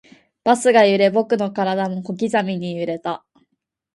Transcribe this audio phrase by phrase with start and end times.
[0.43, 3.23] バスが揺れ、僕の体も小刻みに揺れた